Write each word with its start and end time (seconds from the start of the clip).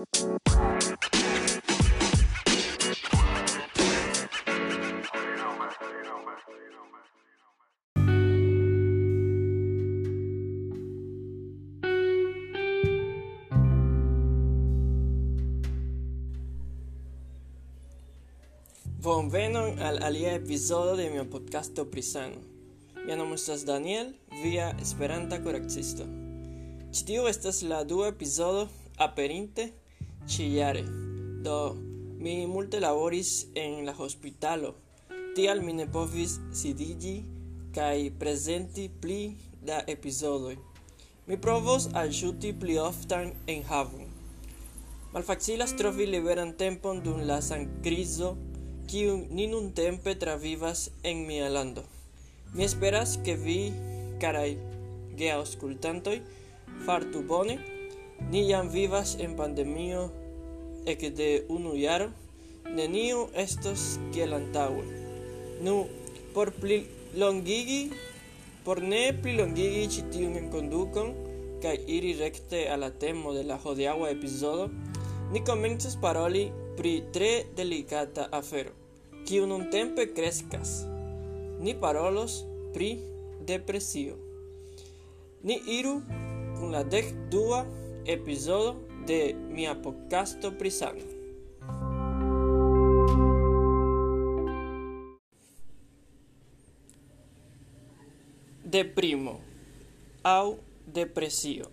Bonvenon 0.00 0.16
al 19.80 20.02
alia 20.02 20.32
episodio 20.32 20.96
de 20.96 21.10
mia 21.10 21.24
podcasto 21.24 21.90
Prisano. 21.90 22.40
Mia 23.04 23.16
nomo 23.16 23.34
estas 23.34 23.66
Daniel, 23.66 24.14
via 24.42 24.70
esperanta 24.80 25.42
korekcisto. 25.44 26.04
Ĉi 26.88 27.04
tiu 27.04 27.28
estas 27.28 27.62
la 27.62 27.84
dua 27.84 28.08
epizodo 28.08 28.68
aperinte 28.96 29.72
ĉiujare. 30.26 30.82
Do 31.44 31.76
mi 32.20 32.46
multe 32.46 32.80
laboris 32.80 33.46
en 33.54 33.84
la 33.86 33.94
hospitalo, 33.96 34.74
tial 35.36 35.62
mi 35.64 35.72
ne 35.72 35.86
povis 35.86 36.38
sidiĝi 36.52 37.14
kaj 37.74 38.10
prezenti 38.18 38.88
pli 39.00 39.20
da 39.64 39.80
epizodoj. 39.86 40.56
Mi 41.26 41.38
provos 41.38 41.88
alŝuti 41.94 42.52
pli 42.60 42.78
oftan 42.78 43.32
enhavon. 43.46 44.08
Malfacilas 45.14 45.74
trovi 45.78 46.06
liberan 46.06 46.52
tempon 46.58 47.00
dum 47.02 47.22
la 47.26 47.40
sankrizo 47.42 48.34
kiu 48.90 49.16
ni 49.30 49.46
nuntempe 49.46 50.14
travivas 50.18 50.88
en 51.02 51.26
mia 51.26 51.48
lando. 51.48 51.84
Mi 52.54 52.64
esperas 52.66 53.16
ke 53.24 53.36
vi, 53.38 53.58
karai 54.22 54.56
geaŭskultantoj, 55.18 56.16
fartu 56.86 57.22
bone 57.22 57.58
ni 58.30 58.44
jam 58.48 58.68
vivas 58.68 59.16
en 59.20 59.36
pandemio 59.36 60.08
eke 60.86 61.10
de 61.10 61.28
unu 61.48 61.74
jaro, 61.76 62.10
neniu 62.76 63.28
estos 63.44 63.98
kiel 64.12 64.34
antaŭe. 64.36 64.84
Nu, 65.64 65.86
por 66.34 66.52
pli 66.60 66.82
longigi, 67.16 67.90
por 68.64 68.82
ne 68.82 69.02
pli 69.22 69.36
longigi 69.40 69.86
ĉi 69.96 70.06
tiun 70.12 70.36
enkondukon 70.44 71.14
kaj 71.62 71.76
iri 71.96 72.12
rekte 72.20 72.66
al 72.72 72.84
la 72.84 72.90
temo 72.90 73.32
de 73.36 73.46
la 73.48 73.56
hodiaŭa 73.60 74.12
epizodo, 74.16 74.68
ni 75.32 75.44
komencas 75.44 75.96
paroli 76.00 76.48
pri 76.76 77.00
tre 77.12 77.32
delicata 77.56 78.28
afero 78.32 78.80
kiu 79.30 79.46
nun 79.46 79.68
tempe 79.70 80.12
crescas. 80.14 80.84
Ni 81.60 81.74
parolos 81.74 82.44
pri 82.74 82.98
depresio. 83.46 84.16
Ni 85.42 85.60
iru 85.78 86.00
kun 86.58 86.72
la 86.74 86.82
dek 86.82 87.12
dua 87.30 87.64
epizodo 88.04 88.88
de 89.06 89.34
mia 89.34 89.74
podcasto 89.82 90.56
prisano. 90.58 91.00
Deprimo 98.64 99.40
au 100.22 100.58
depresio. 100.86 101.66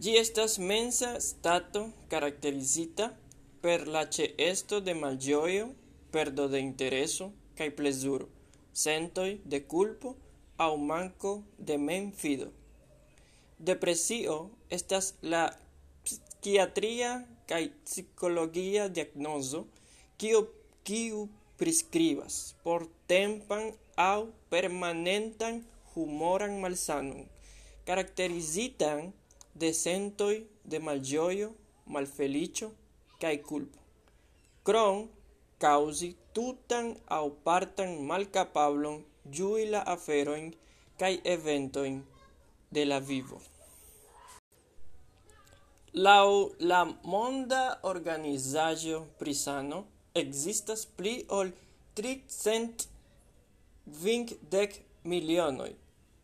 Gi 0.00 0.16
estas 0.18 0.58
mensa 0.58 1.20
stato 1.20 1.92
caracterizita 2.08 3.16
per 3.62 3.88
la 3.88 4.08
esto 4.36 4.80
de 4.80 4.94
malgioio 4.94 5.72
perdo 6.10 6.48
de 6.48 6.60
intereso 6.60 7.32
kaj 7.56 7.70
plezuro, 7.76 8.28
sentoj 8.72 9.38
de 9.44 9.62
culpo 9.66 10.14
aŭ 10.58 10.76
manko 10.76 11.42
de 11.58 11.78
memfido. 11.78 12.50
Depresio 13.70 14.34
estas 14.76 15.06
la 15.32 15.44
psikiatria 16.04 17.10
kaj 17.50 17.62
psikologia 17.84 18.88
diagnozo, 18.98 19.64
kiu 20.20 20.42
kiu 20.88 21.20
prescribas 21.60 22.34
por 22.64 22.84
tempan 23.12 23.70
aŭ 23.96 24.26
permanentan 24.52 25.62
humoran 25.94 26.58
malsanon, 26.64 27.24
caracterizitan 27.88 29.12
de 29.54 29.70
sentoj 29.84 30.34
de 30.64 30.82
malĝojo, 30.88 31.48
malfeliĉo 31.96 32.70
kaj 33.22 33.34
culpo 33.48 33.80
Krom 34.68 35.08
causi 35.64 36.10
tutan 36.36 36.86
au 37.16 37.26
partan 37.48 37.90
malcapablon 38.10 39.02
ĝui 39.38 39.66
la 39.74 39.82
kai 41.00 41.14
kaj 41.32 41.96
de 42.74 42.84
la 42.90 42.98
vivo. 43.10 43.40
Lau 45.94 46.50
la 46.58 46.80
monda 47.04 47.78
organizaĵo 47.86 48.96
prisano 49.18 49.84
existas 50.18 50.80
pli 50.96 51.12
ol 51.28 51.52
tricent 51.94 52.88
kvindek 53.86 54.74
milionoj 55.04 55.70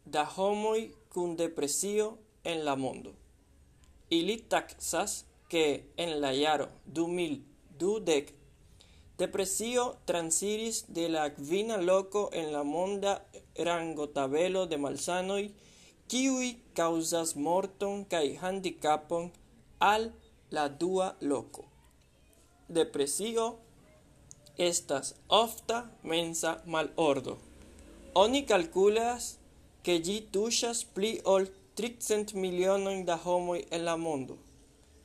da 0.05 0.25
homoi 0.35 0.83
kun 1.15 1.37
depresio 1.37 2.09
en 2.43 2.65
la 2.65 2.75
mondo. 2.75 3.15
Ili 4.11 4.37
taksas 4.43 5.25
ke 5.49 5.65
en 5.97 6.19
la 6.21 6.33
iaro 6.35 6.67
2012 6.99 8.35
depresio 9.23 9.85
transiris 10.05 10.85
de 10.89 11.09
la 11.09 11.29
quina 11.31 11.77
loco 11.77 12.29
en 12.33 12.51
la 12.53 12.65
monda 12.65 13.21
rangotabelo 13.57 14.67
de 14.67 14.77
malsanoi, 14.77 15.45
kiui 16.09 16.57
causas 16.75 17.37
morton 17.37 18.05
kaj 18.05 18.27
handicapon 18.43 19.31
al 19.81 20.13
la 20.51 20.69
dua 20.69 21.17
loco. 21.21 21.65
Depresio 22.69 23.59
estas 24.57 25.15
ofta 25.29 25.91
mensa 26.03 26.63
malordo. 26.67 27.39
Oni 28.15 28.45
calculas 28.45 29.39
que 29.83 29.95
gi 30.05 30.19
tuŝas 30.33 30.85
pli 30.95 31.13
ol 31.25 31.47
300 31.81 32.37
milionojn 32.37 33.05
da 33.09 33.17
homoj 33.25 33.61
en 33.71 33.85
la 33.85 33.97
mondo. 33.97 34.37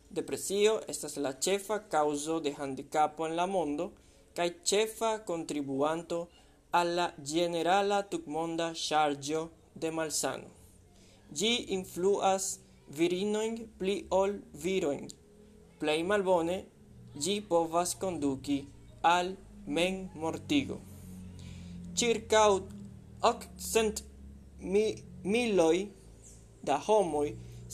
Depresio 0.10 0.82
estas 0.92 1.16
la 1.18 1.32
ĉefa 1.46 1.78
kaŭzo 1.94 2.40
de 2.40 2.52
handicapo 2.60 3.28
en 3.28 3.36
la 3.40 3.46
mondo 3.46 3.92
kaj 4.36 4.50
ĉefa 4.72 5.12
kontribuanto 5.30 6.20
al 6.72 6.96
la 6.98 7.08
ĝenerala 7.32 8.02
tutmonda 8.12 8.74
ŝarĝo 8.86 9.48
de 9.76 9.92
malsano. 9.92 10.52
Ĝi 11.32 11.54
influas 11.78 12.60
virinojn 12.98 13.58
pli 13.80 13.96
ol 14.12 14.38
virojn, 14.64 15.08
plej 15.80 16.00
malbone 16.04 16.58
ĝi 17.24 17.36
povas 17.50 17.96
konduki 18.02 18.60
al 19.02 19.34
memmortigo. 19.78 20.78
Ĉirkaŭ 22.00 22.50
okcent 23.32 24.04
mi 24.60 24.86
miloj 25.24 25.88
da 26.68 26.78
homoj 26.88 27.28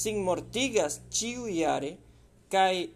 sin 0.03 0.21
mortigas 0.27 0.99
ĉiujare 1.17 1.91
kaj 2.53 2.87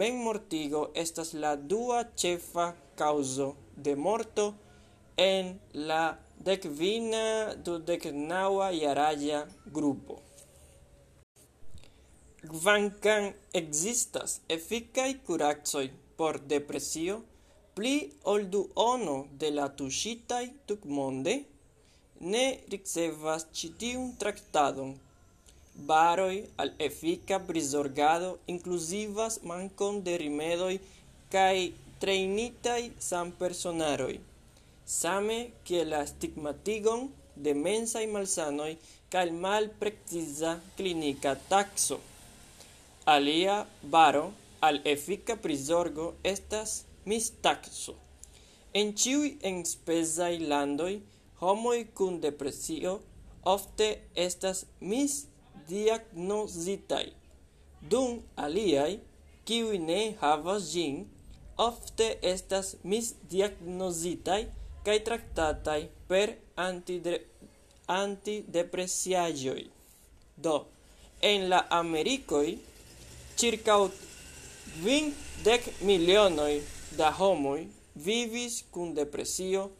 memmortigo 0.00 0.82
estas 1.02 1.34
la 1.42 1.56
dua 1.56 2.04
ĉefa 2.22 2.72
causo 3.00 3.48
de 3.76 3.94
morto 3.96 4.46
en 5.16 5.52
la 5.90 6.02
decvina 6.48 7.54
du 7.64 7.78
decnaua 7.90 8.70
jaraĝa 8.70 9.44
grupo. 9.72 10.27
Kvankam 12.48 13.24
existas 13.60 14.40
efikaj 14.54 15.10
kuracoj 15.26 15.88
por 16.16 16.38
depresio, 16.52 17.16
pli 17.76 17.96
ol 18.32 18.46
duono 18.54 19.16
de 19.42 19.50
la 19.56 19.66
tuŝitaj 19.80 20.44
tutmonde 20.70 21.34
ne 22.34 22.44
ricevas 22.74 23.44
ĉi 23.58 23.70
tiun 23.82 24.08
traktadon. 24.22 24.94
Baroj 25.90 26.32
al 26.64 26.72
efika 26.88 27.38
prizorgado 27.50 28.32
inkluzivas 28.54 29.38
mankon 29.52 30.02
de 30.08 30.16
rimedoj 30.24 30.72
kaj 31.34 31.54
trejnitaj 32.02 32.80
sanpersonaroj, 33.10 34.14
same 34.98 35.40
kiel 35.68 35.92
la 35.94 36.04
stigmatigon 36.12 37.08
de 37.46 37.54
mensaj 37.66 38.06
malsanoj 38.18 38.72
kaj 39.12 39.26
malpreciza 39.46 40.60
klinika 40.76 41.36
takso. 41.52 41.98
Alia 43.08 43.64
baro 43.94 44.26
al 44.60 44.80
efika 44.84 45.36
prizorgo 45.44 46.06
estas 46.32 46.70
mistakso. 47.12 47.94
En 48.78 48.86
ĉiuj 49.02 49.28
enspezaj 49.50 50.34
landoj 50.50 50.90
homoj 51.42 51.78
kun 52.00 52.14
depresio 52.24 52.92
ofte 53.54 53.88
estas 54.26 54.58
misdiagnozitaj, 54.92 57.06
dum 57.94 58.10
aliaj, 58.46 58.92
kiuj 59.48 59.76
ne 59.88 60.00
havas 60.20 60.62
ĝin, 60.74 60.96
ofte 61.68 62.06
estas 62.34 62.66
misdiagnozitaj 62.92 64.42
kaj 64.84 64.98
traktataj 65.10 65.80
per 66.10 66.28
antidre 66.68 67.18
antidepresiaĵoj. 67.88 69.62
Do, 70.44 70.56
en 71.32 71.40
la 71.52 71.60
Amerikoj 71.82 72.48
circa 73.38 73.74
dec 75.44 75.62
milionoi 75.80 76.62
da 76.98 77.12
homoi 77.18 77.68
vivis 77.94 78.64
cun 78.72 78.94
depresio 78.94 79.70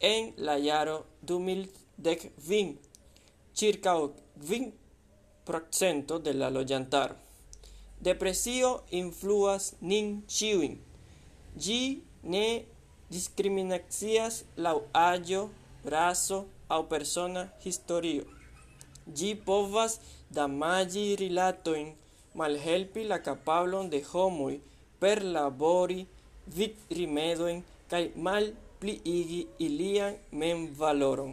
en 0.00 0.32
la 0.36 0.56
jaro 0.58 1.04
2015, 1.22 2.74
circa 3.54 3.94
20% 4.36 6.18
de 6.18 6.32
la 6.32 6.50
loĝantaro. 6.50 7.14
Depresio 8.00 8.82
influas 8.90 9.74
nin 9.80 10.22
ciuin, 10.28 10.74
gi 11.56 12.02
ne 12.22 12.64
discriminacias 13.10 14.42
lau 14.56 14.82
agio, 14.92 15.50
raso 15.84 16.46
au 16.68 16.82
persona 16.88 17.48
historio. 17.64 18.24
Gi 19.14 19.34
povas 19.46 20.00
damaĝi 20.30 21.14
in 21.14 21.94
malhelpi 22.40 23.04
la 23.10 23.18
kapablon 23.26 23.90
de 23.92 24.00
homoj 24.10 24.54
perlabori 25.00 26.00
vidrimedojn 26.56 27.62
kaj 27.90 28.02
malpliigi 28.26 29.40
ilian 29.66 30.18
memvaloron. 30.42 31.32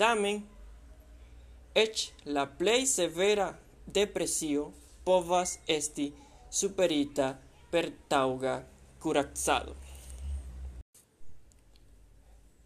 Tamen, 0.00 0.42
eĉ 1.84 2.08
la 2.36 2.44
plei 2.58 2.86
severa 2.86 3.48
depresio 3.98 4.68
povas 5.04 5.58
esti 5.78 6.10
superita 6.50 7.34
per 7.70 7.90
taŭga 8.08 8.54
kuracado. 9.02 9.74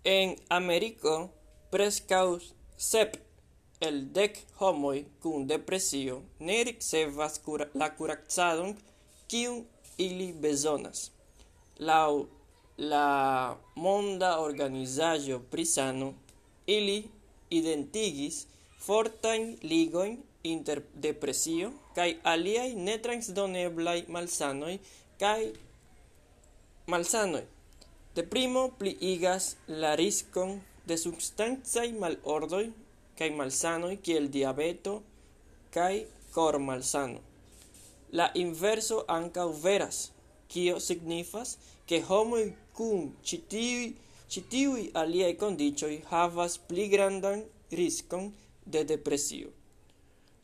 En 0.04 0.36
Ameriko 0.48 1.14
prescaus 1.72 2.52
sep 2.90 3.16
el 3.80 3.96
dec 4.12 4.38
homoi 4.58 5.06
cun 5.22 5.46
depresio 5.46 6.22
ne 6.40 6.64
ricevas 6.64 7.38
cura 7.44 7.66
la 7.74 7.88
kuracadon 7.96 8.74
quium 9.30 9.64
ili 9.98 10.32
bezonas. 10.32 11.10
Lau 11.78 12.26
la 12.78 13.56
Monda 13.74 14.30
Organizaĵo 14.40 15.40
prisano, 15.50 16.14
ili 16.66 17.04
identigis 17.50 18.46
fortain 18.86 19.56
ligoin 19.62 20.18
inter 20.42 20.82
depresio 20.94 21.70
kaj 21.96 22.10
aliaj 22.32 22.74
netransdoneblaj 22.88 24.02
malsanoi 24.08 24.78
kaj 25.20 25.52
malsanoi. 26.86 27.46
Deprimo 28.14 28.68
pliigas 28.78 29.56
la 29.68 29.94
riscon 29.94 30.60
de 30.86 30.96
substanzai 30.96 31.92
malordoi 31.92 32.66
kai 33.18 33.30
malsanoj 33.38 33.94
kiel 34.04 34.28
diabeto 34.36 34.94
kai 35.74 36.06
cor 36.34 36.58
malsano 36.58 37.20
La 38.12 38.30
inverso 38.34 39.04
anca 39.08 39.44
veras, 39.64 40.12
kio 40.48 40.78
signifas, 40.80 41.58
ke 41.88 42.00
homo 42.08 42.38
kun 42.72 43.10
ĉi 43.22 43.38
tiuj 43.52 43.88
ĉi 44.32 45.36
condicioi 45.40 46.02
havas 46.10 46.58
pli 46.68 46.88
grandan 46.88 47.44
riskon 47.70 48.32
de 48.64 48.84
depresio. 48.84 49.48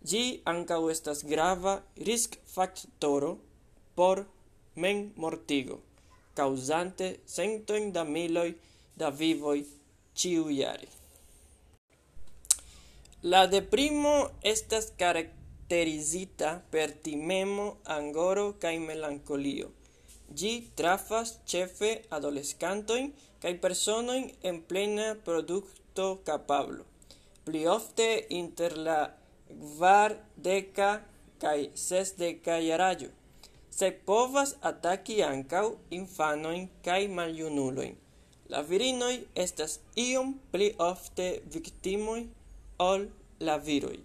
gi 0.05 0.43
anca 0.45 0.77
estas 0.91 1.25
grava 1.25 1.83
risk 1.97 2.37
factoro 2.55 3.39
por 3.95 4.27
memmortigo, 4.77 5.81
causante 6.35 7.21
centoin 7.27 7.93
da 7.93 8.05
miloi 8.05 8.55
da 8.97 9.09
vivoi 9.11 9.65
ciu 10.15 10.51
iari. 10.51 10.89
La 13.33 13.47
deprimo 13.47 14.29
estas 14.43 14.91
caracterizita 14.99 16.49
per 16.71 16.91
timemo, 17.07 17.65
angoro 17.95 18.43
kaj 18.65 18.73
melancolio. 18.83 19.71
Gi 20.41 20.51
trafas 20.81 21.33
ĉefe 21.53 21.93
adolescantoin 22.19 23.09
kaj 23.41 23.55
personojn 23.63 24.29
en 24.51 24.61
plena 24.69 25.09
produktokapablo, 25.31 26.85
pli 27.47 27.65
ofte 27.77 28.11
inter 28.43 28.77
la 28.91 28.99
kvardeka 29.49 30.93
kaj 31.41 31.59
sesdeka 31.87 32.61
jaraĝo, 32.69 33.09
Se 33.75 33.91
povas 34.07 34.55
ataki 34.61 35.23
ankaŭ 35.27 35.65
infanojn 35.97 36.69
kaj 36.85 37.01
maljunulojn. 37.09 37.97
La 38.53 38.61
virinoj 38.69 39.15
estas 39.35 39.81
iom 39.97 40.39
pli 40.53 40.75
ofte 40.93 41.33
viktimoj 41.55 42.21
ol 42.79 43.09
la 43.41 43.59
viroi. 43.59 44.01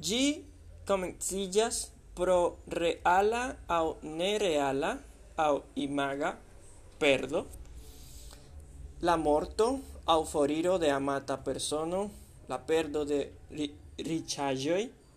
Gi 0.00 0.44
comencillas 0.86 1.90
pro 2.14 2.58
reala 2.66 3.56
au 3.68 3.96
nereala 4.02 4.98
au 5.36 5.62
imaga 5.74 6.38
perdo, 6.98 7.46
la 9.00 9.16
morto 9.16 9.80
au 10.06 10.24
foriro 10.24 10.78
de 10.78 10.90
amata 10.90 11.36
persono, 11.36 12.10
la 12.48 12.58
perdo 12.58 13.04
de 13.04 13.32
ri 13.98 14.24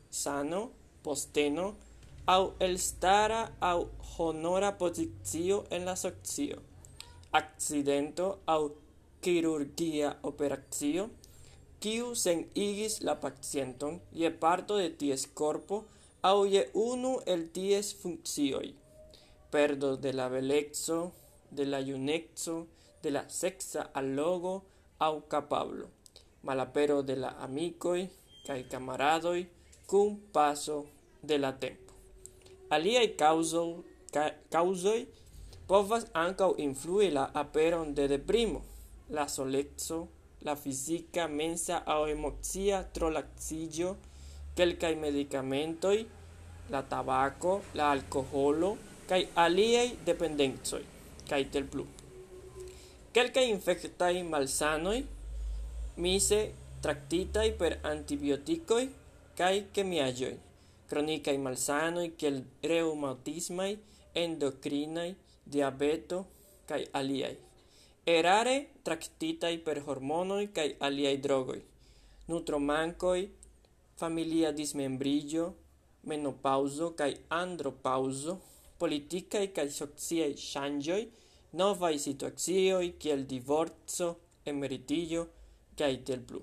sano, 0.10 0.72
posteno 1.02 1.76
aŭ 2.28 2.44
elstara 2.60 3.42
au 3.60 3.88
honora 4.18 4.72
posizio 4.78 5.66
en 5.70 5.86
la 5.86 5.96
socio, 5.96 6.58
accidento 7.32 8.40
au 8.46 8.76
chirurgia 9.22 10.18
operacio, 10.22 11.10
quiu 11.82 12.16
sen 12.24 12.40
igis 12.68 13.00
la 13.08 13.16
pacienton 13.24 14.00
je 14.20 14.30
parto 14.44 14.78
de 14.82 14.90
ties 15.00 15.24
corpo 15.40 15.86
au 16.30 16.46
je 16.54 16.64
unu 16.74 17.14
el 17.26 17.42
ties 17.56 17.88
funccioi. 18.00 18.76
Perdo 19.54 19.90
de 19.98 20.12
la 20.14 20.28
belexo, 20.30 21.12
de 21.58 21.66
la 21.66 21.80
iunexo, 21.80 22.68
de 23.04 23.10
la 23.12 23.24
sexa 23.30 23.82
allogo 24.00 24.54
au 25.00 25.16
capablo. 25.28 25.88
malapero 26.44 27.04
de 27.04 27.16
la 27.16 27.30
amicoi, 27.40 28.10
cae 28.46 28.64
camaradoi, 28.68 29.48
cum 29.86 30.20
paso 30.32 30.86
de 31.22 31.38
la 31.38 31.52
tempo. 31.54 31.94
Aliai 32.70 33.16
causoi, 33.16 33.84
ka, 34.14 34.32
causoi 34.50 35.08
povas 35.68 36.08
ancau 36.14 36.56
influi 36.58 37.12
la 37.12 37.30
aperon 37.34 37.94
de 37.94 38.08
deprimo, 38.08 38.62
la 39.10 39.28
solexo, 39.28 40.08
la 40.46 40.56
fisica 40.56 41.28
mensa 41.28 41.84
aoemoxia 41.86 42.84
trolaxillo, 42.94 43.98
medicamento 44.56 44.96
medikamentoj, 45.04 45.98
la 46.72 46.82
tabaco, 46.84 47.62
la 47.74 47.92
alkoholo 47.92 48.78
kaj 49.10 49.22
aliaj 49.36 49.88
dependencoj 50.08 50.84
kaj 51.30 51.42
plu. 51.72 51.86
Kelkaj 53.16 53.46
infektaj 53.52 54.14
malsanoj 54.24 55.00
mise 56.04 56.40
traktitaj 56.84 57.48
per 57.60 57.78
antibiotikoj 57.92 58.84
kaj 59.40 59.56
kemiaĵoj. 59.76 60.34
Kronikaj 60.90 61.38
malsanoj 61.38 62.08
kiel 62.20 62.42
reumatismaj, 62.72 63.72
endokrinaj, 64.24 65.10
diabeto 65.54 66.26
kaj 66.68 66.82
aliaj. 67.00 67.36
erare 68.04 68.70
tractitai 68.82 69.60
per 69.60 69.84
hormonoi 69.86 70.52
cae 70.52 70.76
aliai 70.80 71.20
drogoi, 71.20 71.62
nutromancoi, 72.26 73.32
familia 73.94 74.52
dismembrigio, 74.52 75.56
menopauso 76.02 76.94
cae 76.96 77.22
andropauso, 77.28 78.40
politicae 78.78 79.52
cae 79.52 79.70
sociae 79.70 80.36
shangioi, 80.36 81.12
novaj 81.54 81.98
situacioj 82.00 82.98
kiel 82.98 83.26
divorzo, 83.26 84.18
emeritillo, 84.46 85.28
cae 85.78 86.02
tel 86.02 86.26
plu. 86.26 86.42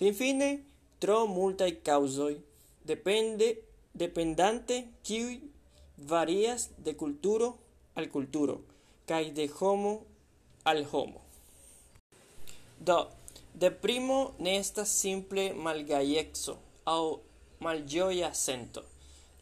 Finfine, 0.00 0.64
tro 0.98 1.26
multaj 1.28 1.74
causoi, 1.84 2.38
depende 2.88 3.66
dependante 3.92 4.86
kiuj 5.04 5.42
varias 6.08 6.70
de 6.78 6.96
culturo 6.96 7.58
al 8.00 8.08
culturo, 8.08 8.62
cae 9.04 9.28
de 9.36 9.44
homo 9.60 10.09
al 10.64 10.86
homo. 10.92 11.20
Do, 12.78 13.08
de 13.54 13.70
primo 13.70 14.32
ne 14.38 14.56
estas 14.58 14.88
simple 14.88 15.52
malgaiexo 15.52 16.56
au 16.84 17.20
malgioia 17.60 18.32
sento. 18.34 18.82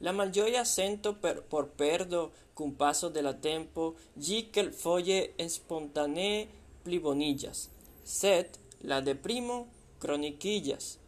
La 0.01 0.13
malgioia 0.13 0.65
sento 0.65 1.15
per, 1.23 1.43
por 1.43 1.69
perdo 1.69 2.31
cum 2.55 2.75
paso 2.75 3.09
de 3.11 3.23
la 3.23 3.35
tempo 3.35 3.95
gi 4.19 4.49
quel 4.53 4.73
foie 4.73 5.19
espontanee 5.39 6.49
plibonillas, 6.85 7.69
set 8.05 8.59
la 8.83 9.01
de 9.01 9.15
primo 9.15 9.67
croniquillas. 10.03 10.99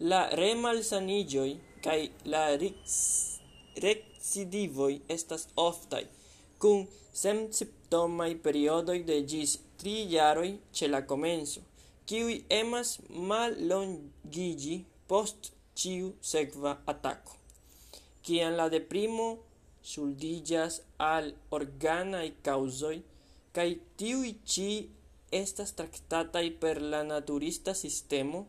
La 0.00 0.28
remalsanigioi 0.40 1.60
cae 1.84 2.10
la 2.24 2.44
recidivoi 3.84 5.02
estas 5.08 5.48
oftai, 5.54 6.06
kun 6.64 6.86
sensymptomaj 7.12 8.32
periodoi 8.44 9.00
de 9.08 9.18
gis 9.30 9.58
tri 9.80 9.94
jaroj 10.14 10.50
ce 10.76 10.88
la 10.88 11.00
comenzo, 11.10 11.60
kiuj 12.08 12.36
emas 12.60 12.94
mallongiĝi 13.30 14.76
post 15.10 15.50
ciu 15.78 16.14
segva 16.32 16.72
ataco. 16.92 17.36
Cian 18.24 18.56
la 18.56 18.70
deprimo 18.72 19.28
suldigas 19.92 20.80
al 20.96 21.30
organai 21.58 22.30
causoi, 22.46 22.98
cae 23.54 23.76
tiui 24.00 24.32
ci 24.48 24.68
estas 25.42 25.76
tractatai 25.78 26.48
per 26.62 26.80
la 26.80 27.02
naturista 27.04 27.74
sistemo, 27.84 28.46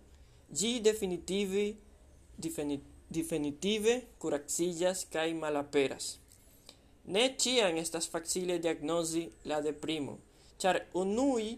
gi 0.57 0.79
definitive, 0.87 1.65
definitive 3.19 3.93
curaxillas 4.21 5.03
cae 5.11 5.33
malaperas. 5.33 6.15
Ne 7.07 7.27
ĉiam 7.37 7.77
estas 7.77 8.07
facile 8.09 8.57
diagnozi 8.57 9.27
la 9.51 9.59
deprimo, 9.61 10.17
ĉar 10.61 10.79
unui 10.97 11.51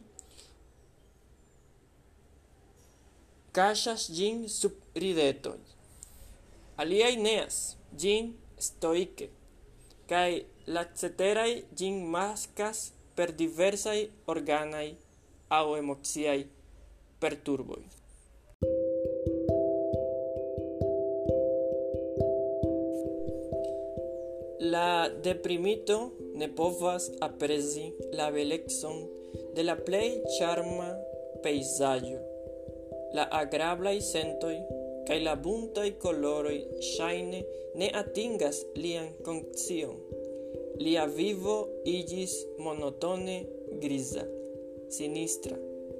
kaŝas 3.55 4.09
ĝin 4.17 4.43
sub 4.51 4.75
ridetoj, 5.03 5.57
aliaj 6.83 7.13
neas 7.21 7.61
ĝin 8.03 8.33
stoike, 8.67 9.29
kaj 10.11 10.29
la 10.67 10.83
ceteraj 11.01 11.51
ĝin 11.79 12.03
maskas 12.17 12.83
per 13.15 13.31
diversaj 13.39 13.97
organaj 14.33 14.87
aŭ 15.59 15.65
emociaj 15.79 16.37
perturboj. 17.23 17.81
La 24.73 25.07
deprimito 25.23 25.97
ne 26.39 26.47
povas 26.49 27.03
apresi 27.21 27.85
la 28.19 28.25
belexon 28.35 28.97
de 29.55 29.63
la 29.63 29.75
plei 29.75 30.09
charma 30.35 30.87
peisaggio. 31.43 32.19
La 33.15 33.25
agrablai 33.41 34.01
sentoi 34.01 34.57
cae 35.07 35.19
la 35.23 35.35
buntai 35.45 35.93
coloroi 36.03 36.59
shaine 36.89 37.39
ne 37.79 37.87
atingas 38.01 38.65
lian 38.81 39.07
konscion. 39.23 39.95
Lia 40.83 41.05
vivo 41.07 41.57
igis 41.85 42.35
monotone 42.57 43.37
griza, 43.83 44.25
sinistra 44.89 45.57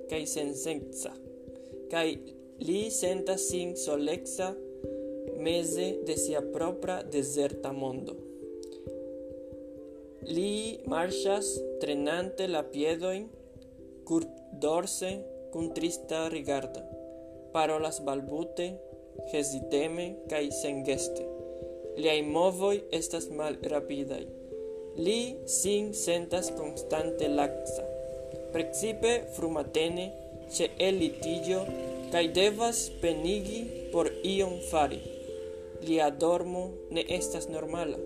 cae 0.10 0.26
sensenza, 0.26 1.14
cae 1.92 2.14
li 2.68 2.82
sentas 2.92 3.48
sin 3.50 3.76
solexa 3.76 4.56
mese 5.38 5.92
de 6.08 6.16
sia 6.18 6.42
propra 6.42 7.04
deserta 7.04 7.72
mondo. 7.72 8.27
Li 10.26 10.80
marchas 10.86 11.60
trenante 11.80 12.48
la 12.48 12.64
piedoin, 12.72 13.28
cur 14.04 14.26
dorse, 14.52 15.12
cun 15.54 15.74
trista 15.74 16.28
rigarda, 16.30 16.82
parolas 17.54 18.02
balbute, 18.04 18.74
hesiteme, 19.32 20.16
cae 20.30 20.50
sengeste. 20.52 21.24
Liai 21.98 22.22
movoi 22.22 22.84
estas 22.92 23.30
mal 23.30 23.58
rapidai. 23.62 24.26
Li 24.98 25.38
sin 25.46 25.94
sentas 25.94 26.50
constante 26.58 27.28
laxa. 27.30 27.86
Precipe 28.54 29.28
frumatene, 29.36 30.12
ce 30.50 30.72
el 30.80 31.00
litigio, 31.00 31.62
cae 32.12 32.30
devas 32.34 32.90
penigi 33.02 33.90
por 33.92 34.10
ion 34.24 34.58
fari. 34.72 35.02
Lia 35.86 36.10
dormo 36.10 36.72
ne 36.90 37.06
estas 37.08 37.50
normala. 37.50 38.00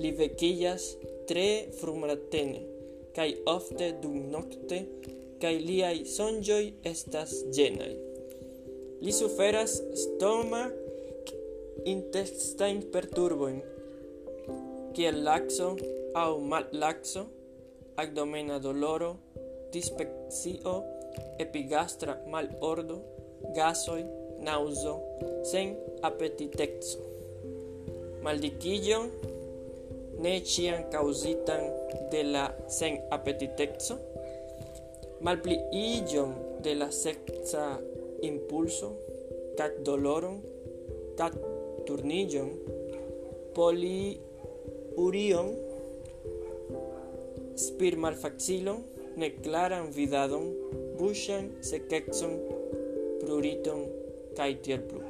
Li 0.00 0.10
vecillas 0.12 0.94
tre 1.28 1.48
frumatene 1.80 2.62
cae 3.14 3.36
ofte 3.46 3.92
dum 4.02 4.16
nocte, 4.32 4.78
cae 5.42 5.58
liai 5.68 6.02
sonjoi 6.16 6.66
estas 6.90 7.34
genai. 7.54 7.92
Li 9.04 9.12
suferas 9.12 9.76
stoma 10.02 10.64
intestain 11.92 12.80
perturboin, 12.92 13.60
kiel 14.96 15.22
laxo 15.28 15.74
au 16.22 16.40
mal 16.50 16.66
laxo, 16.72 17.26
abdomena 18.02 18.58
doloro, 18.58 19.12
dispexio, 19.74 20.76
epigastra 21.38 22.16
malordo, 22.32 22.98
gasoi, 23.56 24.02
nauso, 24.46 24.94
sen 25.50 25.76
appetitexo. 26.02 26.98
Maldikillo 28.24 29.00
ne 30.24 30.40
ciam 30.40 30.80
causitan 30.92 31.62
de 32.10 32.22
la 32.32 32.44
sen 32.76 32.94
appetitexo, 33.16 33.94
malpli 35.20 35.56
de 36.64 36.72
la 36.80 36.88
sexa 36.90 37.64
impulso, 38.22 38.88
cac 39.58 39.72
doloron, 39.84 40.40
cac 41.18 41.34
turnigion, 41.86 42.48
poliurion, 43.56 45.48
spir 47.64 47.94
malfacilon, 47.96 48.80
neclaran 49.20 49.92
vidadon, 49.92 50.46
bushan 50.98 51.52
secexon, 51.60 52.32
pruriton, 53.20 53.84
cae 54.36 54.56
tiel 54.64 54.80
plu. 54.88 55.04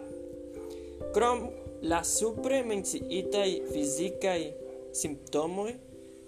Crom 1.15 1.41
la 1.83 2.03
supre 2.03 2.59
menciitai 2.67 3.63
fisicae 3.71 4.64
simptomoj, 4.95 5.73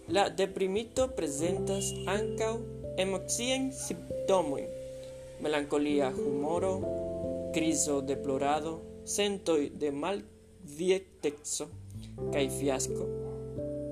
la 0.08 0.28
deprimito 0.28 1.08
presentas 1.18 1.92
ankaŭ 2.10 2.54
emociajn 2.98 3.70
simptomojn, 3.72 4.66
melankolia 5.42 6.10
humoro, 6.16 6.72
criso 7.54 8.00
de 8.00 8.16
plorado, 8.16 8.78
sentoj 9.04 9.70
de 9.80 9.92
malviekteco 9.92 11.68
kaj 12.32 12.44
fiasko, 12.58 13.06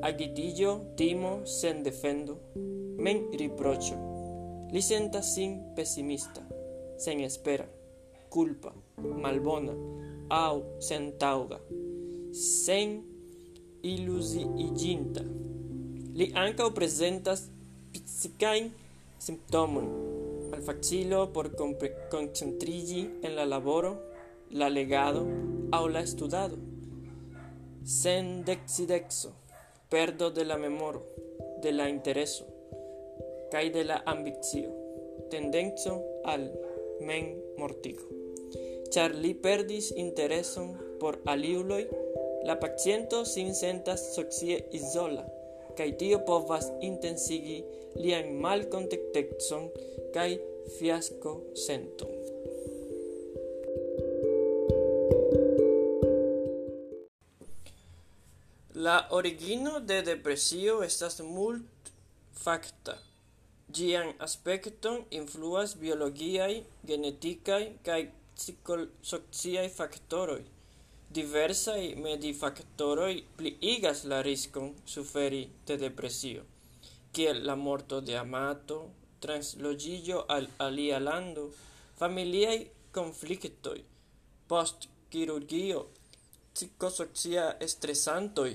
agitiĝo, 0.04 0.74
timo, 0.98 1.36
sendefendo, 1.46 2.38
men 2.98 3.24
Li 3.32 3.48
licenta, 4.72 5.22
sin 5.22 5.60
pesimista, 5.76 6.42
sen 6.98 7.20
espera, 7.20 7.66
culpa, 8.28 8.72
malbona, 8.98 9.74
au 10.30 10.62
sentaŭga, 10.80 11.60
sen 12.32 13.13
iluziiĝinta. 13.90 15.24
Li 16.18 16.30
ankaŭ 16.44 16.70
prezentas 16.78 17.46
psikajn 17.94 18.70
simptomojn, 19.24 19.90
malfacilo 20.52 21.24
por 21.34 21.50
koncentriĝi 22.12 23.04
en 23.22 23.36
la 23.38 23.46
laboro, 23.48 23.94
la 24.60 24.68
legado 24.68 25.24
aŭ 25.74 25.84
la 25.90 26.04
studado, 26.06 26.58
sendeksideco, 27.84 29.34
perdo 29.90 30.30
de 30.30 30.44
la 30.44 30.58
memoro, 30.58 31.02
de 31.62 31.72
la 31.72 31.88
intereso 31.88 32.44
kaj 33.54 33.70
de 33.70 33.84
la 33.84 34.00
ambicio, 34.10 34.70
tendenco 35.30 35.92
al 36.26 36.48
memmortigo, 37.06 38.08
ĉar 38.90 39.14
li 39.14 39.30
perdis 39.44 39.92
intereson 40.04 40.72
por 40.98 41.20
aliuloj 41.30 41.84
La 42.44 42.60
paciento 42.60 43.24
sin 43.24 43.54
sentas 43.54 44.02
socie 44.14 44.58
isola, 44.76 45.22
kaj 45.78 45.86
tio 46.00 46.18
povas 46.28 46.66
intensigi 46.84 47.62
lian 47.96 48.34
malkontentecon 48.44 49.70
kai 50.12 50.36
fiasco 50.76 51.32
sentum. 51.66 52.12
La 58.74 59.08
origino 59.10 59.80
de 59.80 60.02
depresio 60.02 60.82
estas 60.82 61.20
mult 61.24 61.92
facta. 62.44 62.98
Gian 63.72 64.12
aspekton 64.26 65.00
influas 65.10 65.72
biologiai, 65.80 66.64
genetikai, 66.84 67.78
kai 67.86 68.02
psicosociai 68.36 69.70
factoroi 69.72 70.42
diversai 71.14 71.94
medifaktoroj 72.02 73.12
pliigas 73.38 74.02
la 74.10 74.20
riscon 74.26 74.72
suferi 74.92 75.42
de 75.66 75.76
depresio, 75.78 76.42
kiel 77.14 77.42
la 77.46 77.54
morto 77.54 78.00
de 78.00 78.16
amato, 78.18 78.78
transloĝiĝo 79.22 80.24
al 80.36 80.48
alia 80.64 80.98
lando, 80.98 81.44
familiai 82.00 82.56
conflictoi, 82.96 83.84
post-kirurgio, 84.50 85.84
psikosocia 86.54 87.44
stresantoj, 87.74 88.50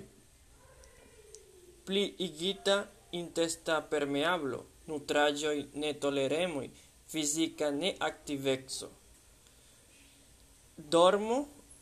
pliigita 1.88 2.76
intesta 3.22 3.80
permeablo, 3.94 4.60
nutragioi 4.90 5.64
ne 5.84 5.94
toleremoi, 6.04 6.68
fisica 7.08 7.72
ne 7.72 7.94
activexo. 8.10 8.92
Dormo 10.78 11.40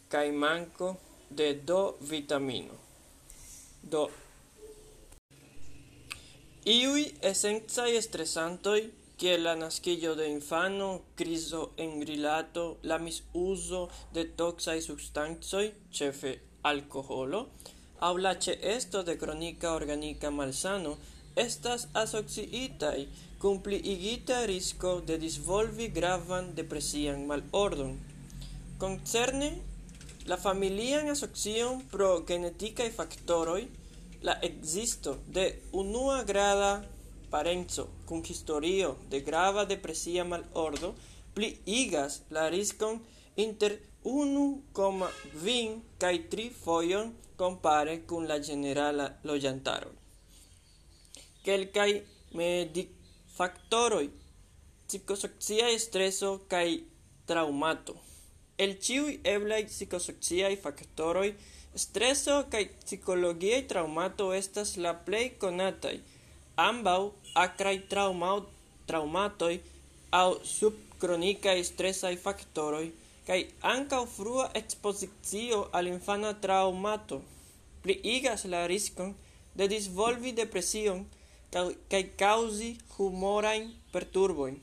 cae 0.09 0.31
manco 0.31 0.97
de 1.29 1.53
do 1.53 1.97
vitamino. 2.01 2.75
Do 3.81 4.09
Iui 6.67 7.13
esencaj 7.21 7.93
estresantoi, 7.95 8.81
che 9.17 9.37
la 9.37 9.53
naskiĝo 9.55 10.15
de 10.15 10.25
infano, 10.29 10.87
criso 11.15 11.71
en 11.77 12.01
rilato, 12.05 12.65
la 12.83 12.97
misuso 12.99 13.87
de 14.13 14.25
toksaj 14.39 14.81
substanzoi, 14.81 15.71
cefe 15.89 16.33
alcoholo, 16.61 17.39
au 17.99 18.17
la 18.17 18.33
ĉeesto 18.35 19.01
de 19.03 19.15
cronica 19.17 19.71
organica 19.73 20.29
malsano 20.29 20.97
estas 21.35 21.87
asociitai 21.93 23.07
cumpli 23.39 23.79
igita 23.93 24.43
risco 24.45 24.99
de 25.01 25.17
disvolvi 25.17 25.87
gravan 25.97 26.53
depresian 26.59 27.25
malordon. 27.31 27.97
Concerne 28.77 29.49
La 30.27 30.37
familian 30.37 31.09
asocion 31.09 31.81
pro 31.91 32.23
genetikaj 32.27 32.91
faktoroj, 32.91 33.61
la 34.21 34.33
ekzisto 34.41 35.17
de 35.27 35.45
unuagrada 35.71 36.83
parenco 37.31 37.87
kun 38.05 38.23
historio 38.23 38.95
de 39.09 39.21
grava 39.21 39.65
depresia 39.65 40.23
malordo 40.23 40.95
pliigas 41.35 42.21
la 42.29 42.49
riskon 42.49 42.99
inter 43.35 43.77
1,5 44.03 45.79
kaj 45.99 46.29
tri 46.29 46.49
fojon 46.49 47.13
kompare 47.37 48.05
con 48.05 48.27
la 48.27 48.39
generala 48.39 48.47
ĝenerala 48.47 49.07
loĝantaro. 49.23 49.91
Kelkaj 51.45 52.01
medikfaktoroj, 52.33 54.09
psikosociaj 54.87 55.79
streso 55.79 56.39
kaj 56.49 56.79
traŭmato. 57.25 58.06
El 58.65 58.75
ĉiuj 58.85 59.19
eblai 59.35 59.63
psicosociai 59.69 60.55
factoroi, 60.61 61.31
streso 61.85 62.37
kaj 62.53 62.63
psikologiaj 62.83 63.59
traumato 63.71 64.31
estas 64.33 64.75
la 64.85 64.93
plei 65.07 65.27
conatai. 65.41 65.97
Ambau 66.67 67.11
acrai 67.45 67.77
traumau, 67.91 68.39
traumatoi 68.89 69.59
au 70.21 70.39
subkronikaj 70.43 71.59
stresaj 71.69 72.15
factoroi 72.23 72.87
kai 73.27 73.41
ankaŭ 73.73 74.03
frua 74.07 74.45
ekspozicio 74.59 75.59
al 75.77 75.89
infana 75.91 76.31
traumato 76.45 77.19
pliigas 77.83 78.45
la 78.53 78.61
riskon 78.71 79.13
de 79.59 79.67
disvolvi 79.73 80.31
depresion 80.39 81.03
kaj 81.91 82.01
kaŭzi 82.21 82.71
humorajn 82.95 83.69
perturbojn. 83.93 84.57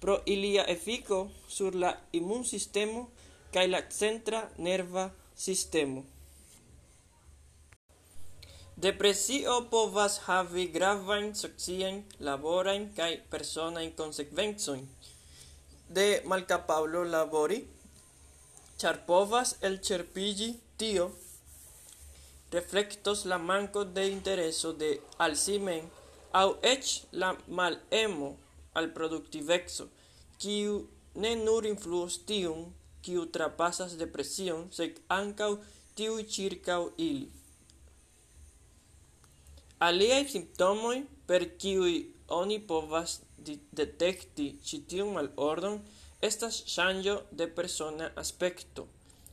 Pro 0.00 0.16
ilia 0.26 0.64
efiko 0.76 1.18
sur 1.48 1.74
la 1.82 1.92
imunsistemo 2.12 3.06
kaj 3.56 3.66
la 3.72 3.80
centra 3.88 4.42
nerva 4.58 5.06
sistemo. 5.34 6.04
Depresio 8.76 9.54
povas 9.70 10.18
havi 10.26 10.66
gravajn 10.74 11.30
sociajn, 11.34 12.02
laborajn 12.20 12.90
kaj 12.98 13.12
personajn 13.32 13.94
konsekvencojn 13.96 14.84
de 15.88 16.06
malkapablo 16.32 17.06
labori, 17.08 17.62
ĉar 18.76 19.00
povas 19.08 19.54
elĉerpiĝi 19.70 20.52
tio 20.76 21.10
reflectos 22.52 23.24
la 23.32 23.38
manco 23.38 23.84
de 23.84 24.08
intereso 24.12 24.72
de 24.82 24.90
al 25.24 25.36
si 25.42 25.56
mem 25.68 25.86
aŭ 26.40 26.48
eĉ 26.74 26.96
la 27.22 27.30
malemo 27.60 28.34
al 28.78 28.92
productivexo 28.98 29.88
kiu 30.42 30.82
ne 31.24 31.32
nur 31.46 31.66
influos 31.72 32.18
tiun 32.28 32.66
kiu 33.06 33.24
trapasas 33.38 33.96
depresion, 34.02 34.66
sed 34.78 35.00
ankaŭ 35.20 35.50
tiu 35.98 36.18
circau 36.36 36.90
ili. 37.08 37.28
Aliaj 39.86 40.22
simptomoj, 40.32 40.96
per 41.28 41.44
kiuj 41.62 41.94
oni 42.40 42.58
povas 42.70 43.20
detekti 43.80 44.46
ĉi 44.66 44.78
tiun 44.90 45.12
malordon, 45.16 45.78
estas 46.28 46.62
ŝanĝo 46.74 47.16
de 47.38 47.46
persona 47.58 48.08
aspekto, 48.22 48.86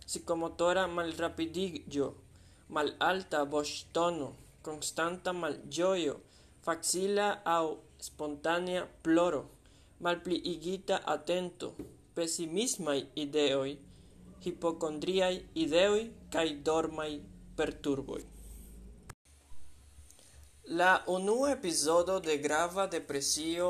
psikomotora 0.05 0.83
malrapidiĝo, 0.97 2.09
malalta 2.75 3.43
voŝtono, 3.53 4.29
konstanta 4.67 5.33
malĝojo, 5.39 6.19
facila 6.65 7.29
au 7.55 7.77
spontanea 8.07 8.85
ploro, 9.03 9.43
malpliigita 10.03 10.99
atento, 11.15 11.71
pessimismai 12.15 12.99
ideoi, 13.23 13.73
hipocondriai 14.45 15.37
ideoi 15.63 16.03
cae 16.33 16.53
dormai 16.67 17.13
perturboi. 17.57 18.23
La 20.79 21.03
unua 21.07 21.51
episodo 21.51 22.19
de 22.19 22.37
grava 22.37 22.87
depresio 22.87 23.69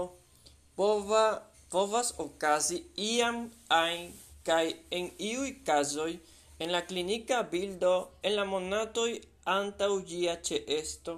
pova, 0.75 1.25
povas 1.69 2.13
okazi 2.17 2.83
iam 2.95 3.49
ain 3.81 4.11
kai 4.47 4.67
en 4.97 5.09
iui 5.31 5.51
casoi 5.67 6.13
en 6.59 6.71
la 6.75 6.81
clinica 6.89 7.41
bildo 7.53 7.93
en 8.21 8.35
la 8.39 8.45
monatoj 8.53 9.11
antaŭ 9.57 9.91
ĝia 10.09 10.35
ĉeesto 10.47 11.15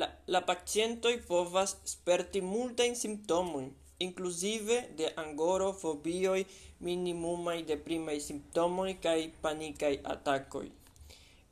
la, 0.00 0.08
la 0.26 0.40
pacientoi 0.50 1.16
povas 1.30 1.76
sperti 1.92 2.40
multajn 2.52 2.94
simptomojn 3.02 3.70
inclusive 3.98 4.88
de 4.96 5.12
angoro, 5.16 5.72
fobioj, 5.72 6.44
de 6.80 7.62
deprimaj 7.66 8.20
simptomoi 8.20 8.94
kai 9.02 9.32
panikai 9.42 10.00
atakoi 10.04 10.70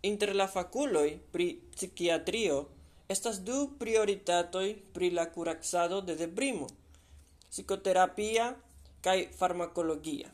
Inter 0.02 0.34
la 0.36 0.46
faculoi 0.46 1.18
pri 1.32 1.58
psiquiatrio 1.74 2.66
estas 3.08 3.40
du 3.40 3.70
prioritatoi 3.78 4.74
pri 4.94 5.10
la 5.10 5.26
curaxado 5.32 6.00
de 6.00 6.14
deprimo: 6.14 6.66
psicoterapia 7.50 8.54
kaj 9.02 9.28
farmacologia 9.38 10.30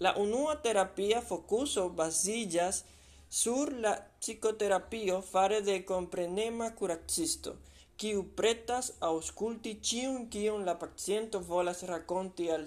La 0.00 0.14
unua 0.16 0.54
terapia 0.56 1.20
fokuso 1.20 1.88
basillas 1.88 2.84
sur 3.28 3.72
la 3.72 3.94
psicoterapio 4.20 5.22
fare 5.22 5.60
de 5.62 5.84
comprenema 5.84 6.70
kuracisto– 6.70 7.56
kiu 7.98 8.22
pretas 8.40 8.92
aŭskulti 9.08 9.72
ĉion 9.88 10.28
kion 10.34 10.64
la 10.68 10.74
paciento 10.82 11.40
volas 11.50 11.82
rakonti 11.90 12.46
al, 12.56 12.66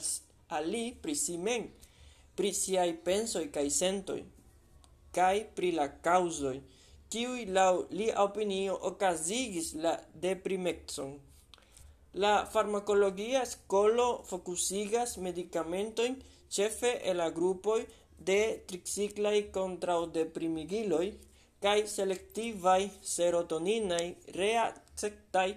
ali 0.58 0.72
li 0.72 0.84
pri 1.04 1.16
si 1.16 1.38
mem, 1.38 1.70
pri 2.36 2.52
siaj 2.62 2.90
pensoj 3.06 3.46
kaj 3.56 3.66
sentoj, 3.78 4.20
kaj 5.16 5.36
pri 5.56 5.72
la 5.80 5.88
kaŭzoj, 6.08 6.58
kiuj 7.12 7.46
laŭ 7.58 7.72
lia 8.00 8.18
opinio 8.24 8.76
okazigis 8.92 9.74
la 9.86 9.96
deprimecon. 10.26 11.16
La 12.24 12.34
farmacologia 12.54 13.46
scolo 13.46 14.08
focusigas 14.28 15.18
medicamentoin 15.18 16.18
chefe 16.52 16.92
el 17.10 17.22
la 17.24 17.30
grupoi 17.32 17.86
de 18.30 18.42
triciclaj 18.68 19.38
kontraŭdeprimigiloj, 19.56 21.06
kaj 21.62 21.80
selektivaj 21.88 22.82
serotoninaj 23.14 24.06
reakceptaj 24.40 25.50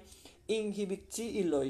inhibiciiloj. 0.59 1.69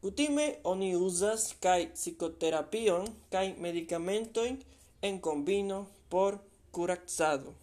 Kutime 0.00 0.46
oni 0.64 0.90
uzas 0.96 1.42
kai 1.64 1.80
psikoterapion 1.94 3.08
kai 3.32 3.46
medikamentojn 3.64 4.60
en 5.02 5.18
kombino 5.20 5.86
por 6.08 6.38
curaxado. 6.72 7.54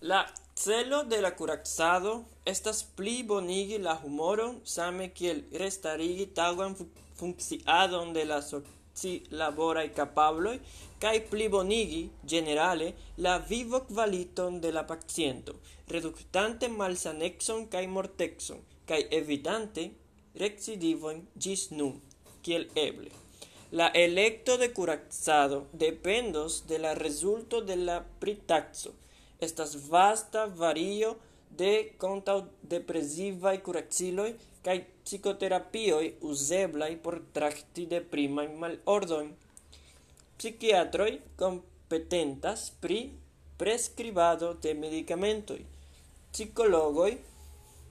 La 0.00 0.20
celo 0.54 1.02
de 1.04 1.20
la 1.20 1.32
curaxado 1.36 2.12
estas 2.44 2.84
pli 2.96 3.22
bonigi 3.22 3.78
la 3.78 3.94
humoron 4.02 4.60
same 4.64 5.08
kiel 5.12 5.42
restarigi 5.62 6.26
tagan 6.38 6.76
funkciadon 7.18 8.12
de 8.12 8.24
la 8.24 8.40
scii 8.98 9.36
laboraj 9.40 9.88
kapabloj 9.98 10.56
kai 11.02 11.16
plibonigi 11.30 12.02
generale 12.34 12.88
la 13.26 13.38
vivokvaliton 13.50 14.60
de 14.64 14.72
la 14.76 14.84
paciento, 14.92 15.54
reductante 15.94 16.68
malsanexon 16.80 17.66
kai 17.72 17.86
mortexon 17.94 18.60
kai 18.88 19.02
evitante 19.20 19.88
recidivojn 20.42 21.24
gis 21.44 21.70
nun, 21.78 21.96
kiel 22.42 22.68
eble. 22.86 23.10
La 23.70 23.88
electo 23.88 24.56
de 24.56 24.72
curaxado 24.72 25.66
dependos 25.72 26.62
de 26.68 26.78
la 26.78 26.94
resulto 26.94 27.60
de 27.60 27.76
la 27.76 27.98
pritaxo 28.20 28.94
Estas 29.40 29.74
vasta 29.88 30.46
vario 30.46 31.10
de 31.58 31.72
kontaŭ 32.02 32.38
depresivaj 32.72 33.52
kuraciloj 33.66 34.30
kaj 34.64 34.78
psikoterapioj 35.04 36.06
uzeblaj 36.30 36.92
por 37.02 37.20
tracti 37.32 37.86
trakti 37.86 38.28
mal 38.28 38.48
malordojn. 38.62 39.30
psiquiatroi 40.38 41.20
competentas 41.36 42.70
pri 42.80 43.10
prescribado 43.58 44.54
de 44.62 44.74
medikamentoj. 44.74 45.60
psicologo 46.32 47.08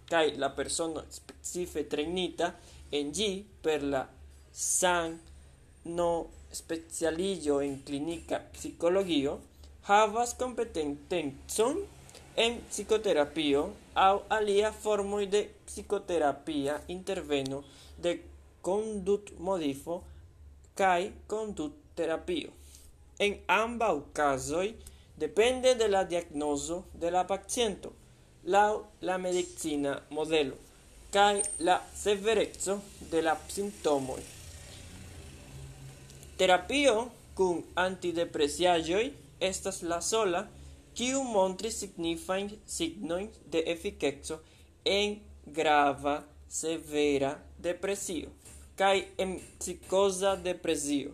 kai 0.09 0.37
la 0.37 0.49
persona 0.49 1.03
specife 1.09 1.83
trenita 1.83 2.53
en 2.91 3.11
gi 3.11 3.31
per 3.61 3.83
la 3.83 4.07
san 4.51 5.19
no 5.83 6.11
specialillo 6.51 7.61
en 7.61 7.81
clinica 7.87 8.37
psicologio 8.53 9.39
havas 9.89 10.33
competentenzon 10.33 11.77
en 12.35 12.61
psicoterapio 12.69 13.61
au 13.97 14.17
alia 14.29 14.71
formoi 14.71 15.25
de 15.27 15.41
psicoterapia 15.65 16.81
interveno 16.87 17.63
de 18.03 18.11
condut 18.61 19.31
modifo 19.39 20.03
kai 20.75 21.11
condut 21.27 21.73
terapio. 21.95 22.51
en 23.19 23.33
ambau 23.47 24.05
casoi 24.13 24.75
depende 25.17 25.73
de 25.73 25.87
la 25.87 26.03
diagnoso 26.03 26.85
de 26.93 27.09
la 27.09 27.23
paciento 27.23 27.89
lau 28.43 28.85
la 28.99 29.17
medicina 29.17 30.01
modelo 30.09 30.55
cae 31.11 31.41
la 31.59 31.81
severezzo 31.93 32.81
de 33.11 33.21
la 33.21 33.37
sintomoi. 33.47 34.23
Terapio 36.37 37.11
cum 37.33 37.63
antidepresiagioi 37.75 39.13
estas 39.39 39.81
la 39.81 40.01
sola 40.01 40.47
kiu 40.97 41.23
montris 41.23 41.79
signifajn 41.83 42.51
signojn 42.77 43.29
de 43.53 43.63
efikeco 43.73 44.39
en 44.97 45.19
grava 45.59 46.17
severa 46.61 47.35
depresio 47.69 48.33
kaj 48.77 49.05
en 49.17 49.39
psikoza 49.59 50.35
depresio. 50.35 51.11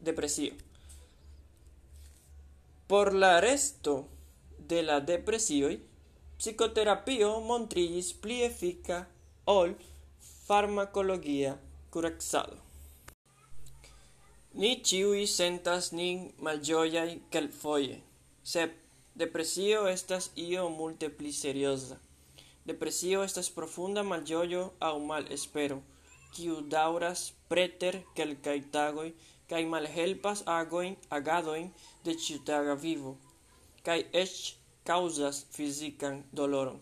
depresio. 0.00 0.52
Por 2.86 3.14
la 3.14 3.40
resto 3.40 3.94
de 4.58 4.82
la 4.82 5.00
depresioj, 5.00 5.78
psikoterapio 6.38 7.30
montriĝis 7.40 8.12
pli 8.22 8.36
efika 8.44 8.98
ol 9.46 9.72
farmakologia 10.46 11.56
kuracado. 11.90 12.60
Ni 14.60 14.70
ĉiuj 14.88 15.24
sentas 15.32 15.90
nin 15.92 16.28
malĝojaj 16.48 17.08
kelkfoje, 17.32 17.98
sed 18.44 18.76
Depresio 19.16 19.86
estas 19.88 20.30
io 20.36 20.68
multe 20.68 21.08
pli 21.08 21.30
serioza. 21.32 21.96
Depresio 22.66 23.22
estas 23.24 23.48
profunda 23.50 24.02
malgioio 24.02 24.72
au 24.78 24.98
mal 25.00 25.24
espero, 25.32 25.78
kiu 26.34 26.56
dauras 26.74 27.22
preter 27.48 27.96
kelkaj 28.18 28.58
tagoj 28.74 29.06
kaj 29.48 29.62
malhelpas 29.72 30.42
agojn, 30.54 30.98
agadojn 31.08 31.70
de 32.04 32.14
ĉiutaga 32.24 32.74
vivo, 32.82 33.14
kaj 33.86 34.02
eĉ 34.22 34.34
causas 34.90 35.38
fizikan 35.54 36.18
doloron. 36.32 36.76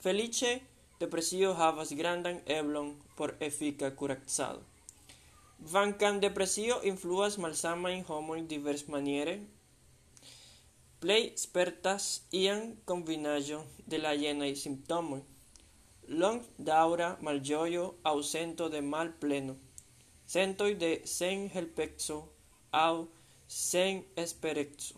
Felice, 0.00 0.52
depresio 1.00 1.52
havas 1.60 1.92
grandan 1.98 2.40
eblon 2.46 2.94
por 3.18 3.34
efika 3.50 3.90
kuracado. 4.00 4.64
Kvankam 5.60 6.22
depresio 6.24 6.80
influas 6.92 7.36
malsamajn 7.36 8.02
homojn 8.08 8.48
diversmaniere, 8.48 9.36
plei 11.06 11.32
spertas 11.36 12.04
ian 12.32 12.62
combinajo 12.84 13.58
de 13.90 13.98
la 14.04 14.12
jenaj 14.22 14.54
simptomoj: 14.62 15.20
long 16.20 16.40
daura 16.68 17.10
aŭ 17.32 17.84
ausento 18.12 18.64
de 18.68 18.80
mal 18.80 19.08
pleno. 19.20 19.54
Sentoi 20.32 20.74
de 20.74 20.90
sen 21.16 21.38
helpexo 21.54 22.16
au 22.72 22.96
sen 23.46 24.02
esperexo. 24.24 24.94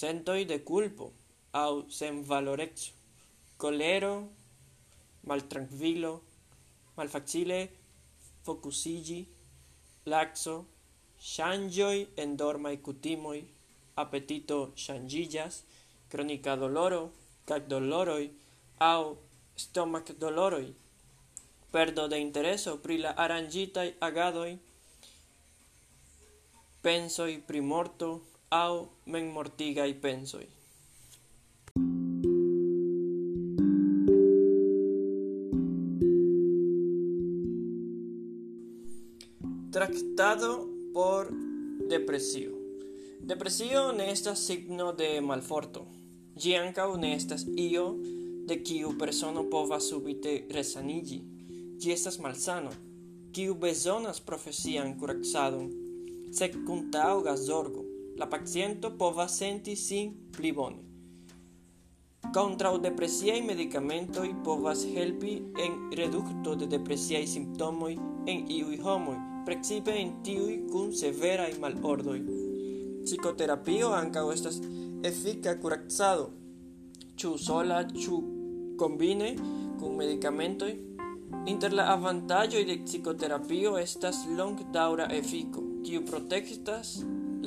Sentoi 0.00 0.46
de 0.46 0.58
kulpo 0.70 1.12
aŭ 1.52 1.72
senvaloreco, 1.98 2.88
colero, 3.58 4.14
maltrankvilo, 5.28 6.14
malfacile 6.96 7.60
focusigi, 8.44 9.20
laxo, 10.06 10.56
shangioi 11.20 12.00
en 12.16 12.36
dormaj 12.40 12.76
cutimoi, 12.86 13.57
appetito 14.02 14.72
shangillas, 14.74 15.64
cronica 16.08 16.54
doloro, 16.56 17.12
cac 17.44 17.66
doloroi, 17.66 18.30
au 18.78 19.16
stomac 19.54 20.12
doloroi, 20.16 20.74
perdo 21.70 22.06
de 22.06 22.18
intereso 22.18 22.78
pri 22.78 22.98
la 22.98 23.12
arangitai 23.16 23.94
agadoi, 23.98 24.58
pensoi 26.80 27.38
pri 27.38 27.60
morto 27.60 28.22
au 28.48 28.88
men 29.04 29.28
mortigai 29.28 29.94
pensoi. 29.94 30.46
Tractado 39.70 40.66
por 40.92 41.28
depresio. 41.88 42.57
Depresio 43.20 43.92
ne 43.92 44.10
estas 44.12 44.46
signo 44.46 44.92
de 44.92 45.20
malforto. 45.20 45.86
Gi 46.36 46.54
ancau 46.56 46.96
ne 46.96 47.14
estas 47.16 47.44
io 47.56 47.96
de 48.46 48.62
kiu 48.62 48.92
persono 48.98 49.42
povas 49.50 49.88
subite 49.90 50.46
resanigi. 50.50 51.18
Gi 51.80 51.92
estas 51.92 52.18
malsano, 52.18 52.70
kiu 53.32 53.54
bezonas 53.54 54.20
profesian 54.20 54.94
kuracadon, 54.98 55.70
sed 56.32 56.56
kuntaŭgas 56.66 57.44
zorgo. 57.44 57.84
La 58.18 58.26
paciento 58.26 58.90
povas 58.98 59.36
senti 59.38 59.76
sin 59.76 60.14
pli 60.36 60.52
bone. 60.52 60.82
Kontraŭ 62.34 62.78
medicamento 63.46 64.24
i 64.24 64.34
povas 64.44 64.84
helpi 64.84 65.36
en 65.64 65.90
redukto 65.92 66.54
de 66.54 66.66
depresiaj 66.66 67.26
simptomoi 67.26 67.94
en 68.26 68.50
iui 68.50 68.78
homoi, 68.78 69.16
precipe 69.46 69.90
en 69.90 70.22
tiuj 70.22 70.68
kun 70.72 70.92
severaj 70.92 71.52
malordoj. 71.60 72.47
psikoterapio 73.08 73.88
ankaŭ 73.96 74.26
estas 74.34 74.58
efika 75.08 75.54
kuracado, 75.62 76.26
ĉu 77.16 77.30
sola, 77.40 77.78
ĉu 77.88 78.18
kombine 78.80 79.30
kun 79.80 79.96
medikamentoj. 79.96 80.74
Inter 81.48 81.72
la 81.76 81.86
avantaĝoj 81.94 82.62
de 82.68 82.76
psikoterapio 82.84 83.76
estas 83.80 84.20
longdaŭra 84.36 85.06
efiko, 85.16 85.64
kiu 85.86 86.04
protektas 86.10 86.98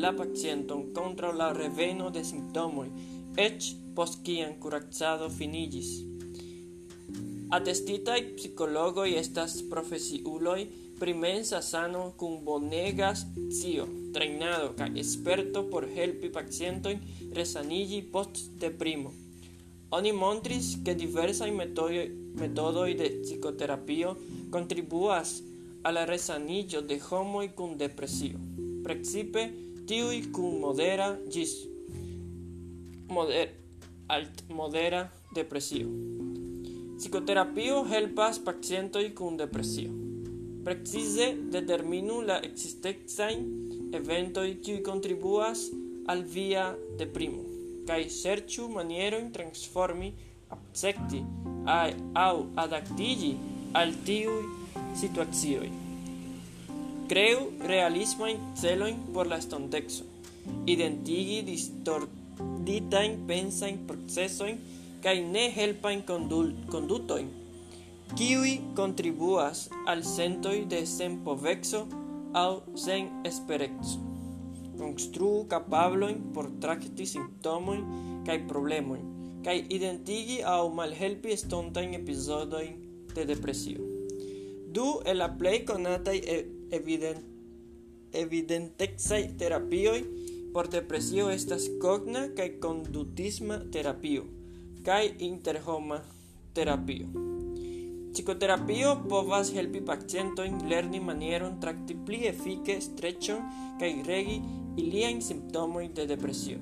la 0.01 0.11
pacienton 0.17 0.87
contra 0.97 1.31
la 1.33 1.51
reveno 1.53 2.09
de 2.09 2.23
simptomoj, 2.25 2.87
eĉ 3.45 3.71
post 3.95 4.21
kiam 4.25 4.57
kuracado 4.63 5.29
finiĝis. 5.29 5.91
Atestitaj 7.57 8.19
psikologoj 8.37 9.09
estas 9.21 9.59
profesiuloj 9.69 10.61
primensa 11.01 11.61
sano 11.61 12.13
cum 12.15 12.45
bonegas 12.45 13.25
zio, 13.49 13.87
trainado 14.13 14.75
ca 14.75 14.85
esperto 14.93 15.67
por 15.67 15.89
helpi 15.89 16.29
pacientoin 16.29 17.01
resanigi 17.33 18.03
post 18.03 18.53
deprimo. 18.59 19.11
Oni 19.89 20.11
montris 20.11 20.77
che 20.83 20.93
diversai 20.93 21.49
metodoi 22.35 22.93
de 22.93 23.09
psicoterapio 23.21 24.15
contribuas 24.51 25.41
a 25.81 25.89
la 25.91 26.05
resanigio 26.05 26.81
de 26.81 27.01
homoi 27.09 27.49
cum 27.55 27.77
depresio. 27.77 28.37
Precipe, 28.83 29.51
tiui 29.87 30.29
cum 30.29 30.59
modera 30.59 31.17
gis 31.27 31.65
moder, 33.07 33.49
alt 34.05 34.43
modera 34.49 35.09
depresio. 35.33 35.89
Psicoterapio 36.97 37.85
helpas 37.89 38.37
pacientoi 38.37 39.13
cum 39.13 39.35
depresio. 39.35 40.10
precise 40.63 41.35
determinu 41.51 42.21
la 42.21 42.41
existexain 42.41 43.45
eventoi 43.93 44.59
qui 44.63 44.81
contribuas 44.81 45.69
al 46.07 46.23
via 46.23 46.75
deprimo 46.97 47.51
cae 47.85 48.09
serciu 48.09 48.67
manieroin 48.69 49.31
transformi, 49.31 50.13
accepti, 50.47 51.23
ai, 51.65 51.95
au 52.13 52.47
adaptigi 52.55 53.35
al 53.73 53.93
tiu 54.05 54.31
situazioi. 54.95 55.71
Creu 57.11 57.51
realismajn 57.67 58.39
celoin 58.55 58.95
por 59.13 59.27
la 59.27 59.41
estontexo, 59.43 60.05
identigi 60.65 61.41
distorditajn 61.49 63.17
pensajn 63.27 63.83
procesojn 63.89 64.61
kai 65.03 65.19
ne 65.33 65.49
helpajn 65.51 66.05
kondutojn 66.07 67.27
kiui 68.15 68.61
contribuas 68.75 69.69
al 69.87 70.03
sentoi 70.03 70.65
de 70.67 70.85
senpoveco 70.85 71.87
au 72.33 72.61
sen 72.75 73.09
esperexo. 73.23 73.99
Construu 74.77 75.47
capabloin 75.47 76.17
por 76.33 76.49
tracti 76.59 77.05
simptomojn 77.05 77.81
kai 78.25 78.39
problemoin, 78.51 79.03
kai 79.43 79.65
identigi 79.69 80.41
au 80.43 80.69
malhelpi 80.73 81.31
estontain 81.31 81.93
episodoin 81.93 82.75
de 83.15 83.25
depresio. 83.25 83.79
Du 84.73 85.01
el 85.05 85.17
la 85.17 85.29
plej 85.37 85.65
conatai 85.65 86.19
evident 86.71 87.23
evidentexai 88.11 89.37
terapioi 89.37 90.03
por 90.53 90.67
depresio 90.67 91.29
estas 91.29 91.69
cogna 91.79 92.27
kai 92.35 92.59
condutisma 92.59 93.63
terapio 93.71 94.23
kai 94.83 95.15
interhoma 95.19 96.03
terapio. 96.53 97.30
Psicoterapio 98.11 98.89
povas 99.07 99.53
helpi 99.55 99.79
pacientojn 99.87 100.57
lerni 100.67 100.99
manieron 100.99 101.53
trakti 101.63 101.95
pli 102.07 102.25
efike 102.27 102.75
streĉon 102.83 103.45
kaj 103.79 103.91
regi 104.07 104.35
iliajn 104.83 105.21
simptomojn 105.23 105.93
de 105.95 106.05
depresio. 106.09 106.57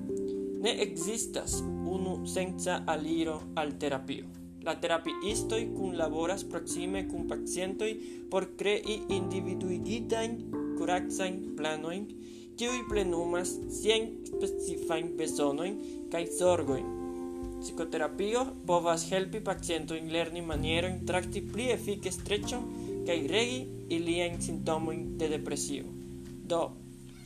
Ne 0.62 0.76
ekzistas 0.86 1.56
unu 1.96 2.20
senca 2.30 2.84
aliro 2.94 3.40
al 3.56 3.74
terapio. 3.82 4.30
La 4.62 4.76
terapiistoj 4.78 5.62
kunlaboras 5.74 6.46
proksime 6.46 7.08
kun 7.10 7.26
pacientoj 7.34 7.92
por 8.30 8.52
krei 8.60 9.00
individuigitajn 9.18 10.38
kuracajn 10.78 11.42
planojn, 11.58 12.08
kiuj 12.62 12.86
plenumas 12.94 13.58
siajn 13.82 14.12
specifajn 14.30 15.14
bezonojn 15.18 15.84
kaj 16.14 16.26
zorgojn. 16.38 16.99
Psicoterapio 17.60 18.46
povas 18.68 19.04
helpi 19.12 19.42
pacientojn 19.44 20.12
lerni 20.14 20.42
manierojn 20.42 21.02
tracti 21.08 21.42
pli 21.54 21.66
efike 21.74 22.12
streccio 22.12 22.60
kaj 23.08 23.18
regi 23.28 23.60
iliajn 23.96 24.40
simptomojn 24.42 25.02
de 25.20 25.28
depresio. 25.34 25.84
Do, 26.52 26.62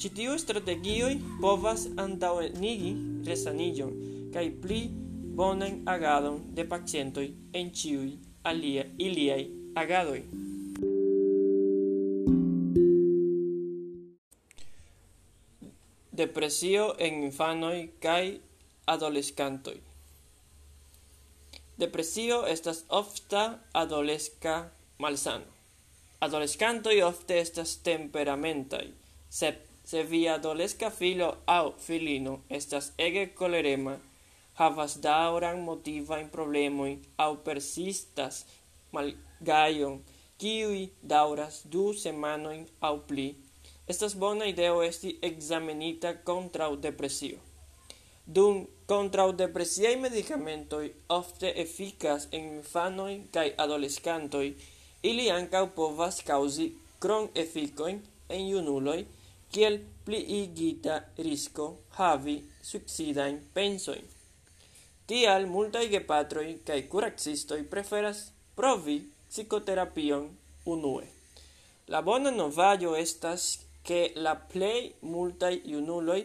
ĉi 0.02 0.10
tiuj 0.18 0.40
strategioj 0.42 1.12
povas 1.42 1.86
antaŭenigi 2.06 2.94
resaniĝon 3.30 3.94
kaj 4.34 4.46
pli 4.64 4.82
bonan 5.38 5.80
agadon 5.94 6.42
de 6.58 6.66
pacientoj 6.74 7.28
en 7.60 7.70
ĉiuj 7.82 8.10
alia 8.50 8.88
iliaj 9.08 9.46
agadoj. 9.84 10.20
Depresio 16.24 16.92
en 17.00 17.24
infanoj 17.30 17.78
kaj 18.02 18.38
adolescantoj. 18.86 19.93
Depresio 21.78 22.46
estas 22.48 22.86
ofta 22.90 23.60
adolesca 23.74 24.70
malsano. 24.98 25.46
Adolescantoj 26.20 27.02
ofte 27.02 27.40
estas 27.40 27.78
temperamentai, 27.84 28.94
se 29.30 29.58
se 29.84 30.04
vi 30.04 30.28
adolesca 30.28 30.90
filo 30.90 31.38
au 31.46 31.74
filino 31.78 32.42
estas 32.50 32.92
ege 32.98 33.28
colerema, 33.36 33.98
havas 34.56 35.02
dauran 35.02 35.60
motiva 35.62 36.20
in 36.20 36.30
problemoi 36.30 37.00
au 37.18 37.36
persistas 37.38 38.46
malgajon, 38.92 40.00
kiui 40.38 40.92
dauras 41.02 41.64
du 41.66 41.94
semanoin 41.94 42.66
au 42.82 43.00
pli, 43.08 43.36
estas 43.88 44.16
bona 44.16 44.46
ideo 44.46 44.82
esti 44.84 45.18
examenita 45.22 46.14
contra 46.24 46.70
depresio. 46.76 47.38
Dum 48.26 48.68
Kontraŭdepresiaj 48.94 49.96
medicamentoi 49.98 50.88
ofte 51.16 51.50
efikas 51.62 52.28
en 52.38 52.44
infanoi 52.58 53.14
kaj 53.34 53.46
adolescantoi, 53.64 54.50
ili 55.10 55.24
ancau 55.34 55.70
povas 55.78 56.20
causi 56.28 56.68
cron 57.02 57.26
efficoin 57.44 58.02
en 58.30 58.44
junuloj, 58.52 59.00
kiel 59.50 59.80
pliigita 60.06 61.00
risko 61.28 61.66
havi 61.98 62.36
suicidain 62.62 63.40
pensoin. 63.56 64.06
Tial 65.08 65.48
multaj 65.56 65.88
gepatroi 65.96 66.52
kai 66.68 66.84
curaxistoi 66.92 67.64
preferas 67.72 68.20
provi 68.56 69.00
psicoterapion 69.32 70.28
unue. 70.76 71.08
La 71.88 72.04
bona 72.06 72.32
novaio 72.32 72.94
estas 73.00 73.48
ke 73.88 74.04
la 74.16 74.36
plei 74.54 74.94
multaj 75.16 75.56
junuloj 75.74 76.20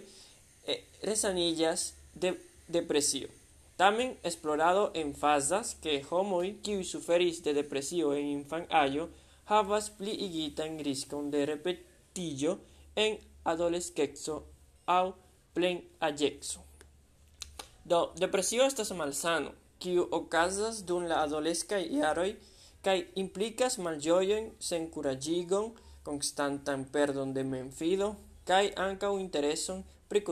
resanillas 1.09 1.94
de 2.14 2.35
depresio. 2.68 3.28
Tamen 3.76 4.18
esplorado 4.22 4.90
emfazas 4.94 5.76
que 5.83 6.04
homoi 6.11 6.59
qui 6.62 6.85
suferis 6.85 7.42
de 7.42 7.54
depresio 7.54 8.12
en 8.14 8.26
infan 8.26 8.66
ayo 8.70 9.09
havas 9.46 9.90
pli 9.90 10.12
igitan 10.26 10.78
riskon 10.85 11.31
de 11.31 11.46
repetillo 11.46 12.59
en 12.96 13.18
adolescexo 13.44 14.44
au 14.87 15.14
plen 15.54 15.81
plenaĝeco. 15.81 16.61
Do, 17.85 18.12
depresio 18.16 18.66
estas 18.66 18.90
malsano, 18.92 19.52
kiu 19.81 20.04
okazas 20.11 20.83
dun 20.85 21.09
la 21.09 21.22
adolesca 21.24 21.78
iaroi, 21.78 22.37
kai 22.85 22.98
implicas 23.14 23.78
maljoyen 23.78 24.50
sen 24.59 24.90
curagigon, 24.90 25.72
constantan 26.02 26.85
perdon 26.92 27.33
de 27.33 27.44
memfido 27.44 28.16
anca 28.76 29.11
un 29.11 29.20
intereson 29.20 29.85
pri 30.09 30.22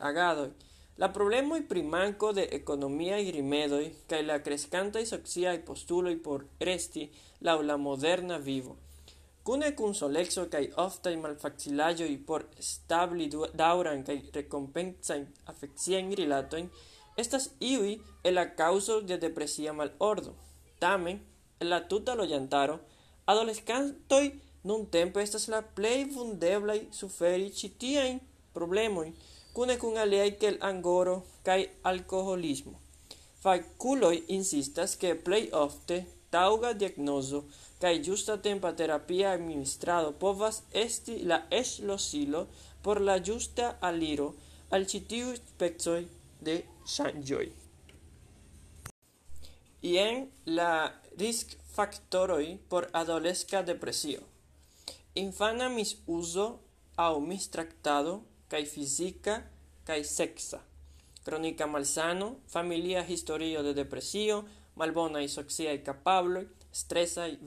agadoi. 0.00 0.50
La 0.96 1.12
problemoj 1.12 1.64
primanco 1.66 2.28
de 2.32 2.42
ekonomiaj 2.56 3.22
rimedoj 3.34 3.82
kaj 4.10 4.20
la 4.22 4.36
y 4.36 5.06
sociaj 5.06 5.56
y 6.12 6.16
por 6.16 6.46
resti 6.60 7.10
laŭ 7.40 7.62
la 7.62 7.76
moderna 7.76 8.36
vivo, 8.36 8.76
kune 9.42 9.74
kun 9.74 9.94
soleco 9.94 10.46
kaj 10.50 10.70
oftaj 10.76 11.16
y 12.08 12.16
por 12.18 12.46
stabli 12.58 13.28
daŭran 13.54 14.04
kaj 14.04 14.20
rekompencajn 14.34 15.26
afekciajn 15.46 16.14
rilatojn, 16.14 16.70
estas 17.16 17.50
iuj 17.60 17.98
el 18.22 18.34
la 18.34 18.54
kaŭzoj 18.54 19.02
de 19.02 19.18
depresia 19.18 19.72
malordo. 19.72 20.34
Tamen, 20.78 21.20
en 21.60 21.68
la 21.68 21.80
tuta 21.88 22.14
loĝantaro, 22.14 22.78
adoleskantoj 23.26 24.30
nuntempe 24.62 25.22
estas 25.22 25.48
la 25.48 25.60
play 25.62 26.04
plej 26.04 26.14
vundeblaj 26.14 26.80
suferi 26.92 27.50
ĉi 27.50 27.68
tiajn 27.78 28.20
problemojn 28.52 29.12
Cune 29.54 29.76
kun 29.78 29.98
aliaj 30.04 30.30
kiel 30.40 30.56
angoro 30.70 31.16
kaj 31.46 31.60
alkoholismo. 31.90 32.74
Fakuloj 33.42 34.16
insistas, 34.36 34.96
ke 34.96 35.14
plej 35.26 35.44
ofte 35.64 35.98
taŭga 36.34 36.72
diagnozo 36.80 37.44
kaj 37.82 37.92
ĝustatempa 38.06 38.72
terapia 38.80 39.34
administrado 39.36 40.10
povas 40.24 40.62
esti 40.84 41.18
la 41.30 41.38
eŝlosilo 41.60 42.46
por 42.82 43.00
la 43.08 43.18
ĝusta 43.28 43.68
aliro 43.90 44.28
al 44.74 44.88
ĉi 44.90 45.00
tiuj 45.10 45.36
specoj 45.36 46.00
de 46.48 46.56
ŝanĝoj. 46.94 47.46
Jen 49.94 50.22
la 50.58 50.72
riskfaktoroj 51.20 52.44
por 52.68 52.88
adoleska 53.02 53.62
depresio. 53.70 54.22
Infana 55.22 55.68
misuzo 55.68 56.46
aŭ 57.06 57.12
mistraktado 57.30 58.14
kai 58.54 58.62
fizika 58.70 59.40
kai 59.84 60.04
sexa 60.04 60.62
Kronika 61.24 61.66
malsano, 61.66 62.36
familia 62.46 63.02
historio 63.02 63.62
de 63.62 63.72
depresio, 63.72 64.44
malbona 64.76 65.18
malbonaj 65.18 65.28
sociaj 65.28 65.78
viva 65.78 66.42
stresaj 66.70 67.38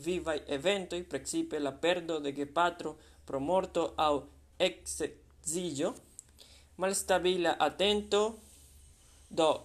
evento 0.47 0.95
i 0.95 1.03
precipe 1.03 1.59
la 1.59 1.71
perdo 1.71 2.19
de 2.19 2.31
gepatro 2.31 2.95
pro 3.25 3.39
morto 3.39 3.93
au 3.97 4.23
eksedziĝo, 4.57 5.93
malstabila 6.77 7.55
atento, 7.59 8.39
do 9.29 9.63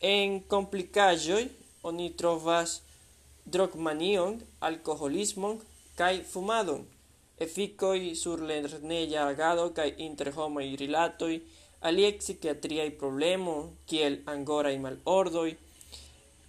en 0.00 0.40
complicajoi 0.48 1.48
oni 1.82 2.16
trovas 2.16 2.80
drogmanion, 3.44 4.40
alkoholismon 4.60 5.60
kai 5.94 6.22
fumadon 6.24 6.86
efficoi 7.38 8.14
sur 8.14 8.40
lerneja 8.40 9.26
agado 9.28 9.68
kaj 9.76 9.88
inter 10.06 10.30
homaj 10.36 10.68
rilatoj, 10.80 11.34
aliaj 11.88 12.12
psikiatriaj 12.20 12.90
problemoj 13.00 13.62
kiel 13.90 14.18
angoraj 14.32 14.76
malordoj, 14.84 15.50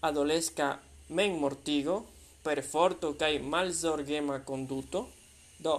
adoleska 0.09 0.69
memmortigo, 1.09 1.97
perforto 2.43 3.13
kaj 3.19 3.33
malzorgema 3.53 4.39
konduto. 4.49 5.03
Do, 5.59 5.75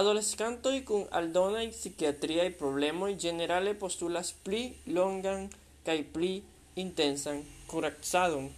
adoleskantoj 0.00 0.76
kun 0.88 1.06
aldonaj 1.20 1.68
psikiatriaj 1.76 2.50
problemoj 2.58 3.12
ĝenerale 3.24 3.76
postulas 3.84 4.32
pli 4.44 4.62
longan 4.98 5.48
kaj 5.86 5.98
pli 6.12 6.32
intensan 6.76 7.42
kuracadon. 7.70 8.50